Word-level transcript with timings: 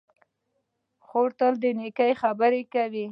خور 1.05 1.29
تل 1.39 1.53
نېکې 1.79 2.09
خبرې 2.21 2.61
کوي. 2.73 3.05